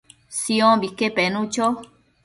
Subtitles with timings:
[0.37, 1.67] Siombique penu cho